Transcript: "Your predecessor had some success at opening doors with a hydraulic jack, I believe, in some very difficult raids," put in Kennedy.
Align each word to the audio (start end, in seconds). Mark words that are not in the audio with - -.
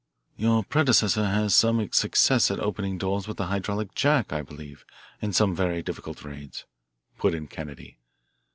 "Your 0.35 0.63
predecessor 0.63 1.25
had 1.27 1.51
some 1.51 1.87
success 1.91 2.49
at 2.49 2.59
opening 2.59 2.97
doors 2.97 3.27
with 3.27 3.39
a 3.39 3.45
hydraulic 3.45 3.93
jack, 3.93 4.33
I 4.33 4.41
believe, 4.41 4.83
in 5.21 5.31
some 5.31 5.55
very 5.55 5.83
difficult 5.83 6.23
raids," 6.25 6.65
put 7.19 7.35
in 7.35 7.45
Kennedy. 7.45 7.99